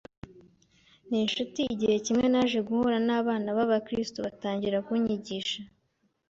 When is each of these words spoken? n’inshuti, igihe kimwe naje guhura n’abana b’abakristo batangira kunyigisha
n’inshuti, 1.09 1.61
igihe 1.73 1.95
kimwe 2.05 2.25
naje 2.33 2.59
guhura 2.67 2.97
n’abana 3.07 3.49
b’abakristo 3.57 4.17
batangira 4.25 4.77
kunyigisha 4.87 5.59